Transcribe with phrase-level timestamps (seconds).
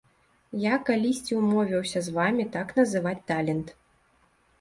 [0.61, 3.67] Я калісьці ўмовіўся з вамі так называць талент.